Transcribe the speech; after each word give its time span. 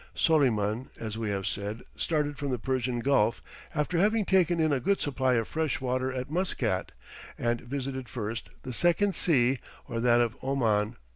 Soleyman, 0.15 0.89
as 0.99 1.15
we 1.15 1.29
have 1.29 1.45
said, 1.45 1.83
started 1.95 2.35
from 2.35 2.49
the 2.49 2.57
Persian 2.57 3.01
Gulf 3.01 3.39
after 3.75 3.99
having 3.99 4.25
taken 4.25 4.59
in 4.59 4.73
a 4.73 4.79
good 4.79 4.99
supply 4.99 5.35
of 5.35 5.47
fresh 5.47 5.79
water 5.79 6.11
at 6.11 6.27
Muscat, 6.31 6.91
and 7.37 7.61
visited 7.61 8.09
first, 8.09 8.49
the 8.63 8.73
second 8.73 9.13
sea, 9.13 9.59
or 9.87 9.99
that 9.99 10.19
of 10.19 10.35
Oman. 10.43 10.95